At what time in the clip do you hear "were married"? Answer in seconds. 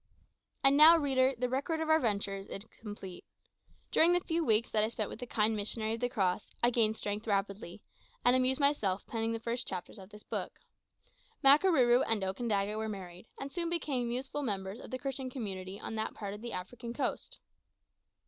12.79-13.27